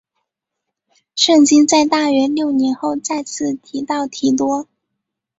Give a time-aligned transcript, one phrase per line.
[1.15, 4.67] 圣经在大约六年后再次提到提多。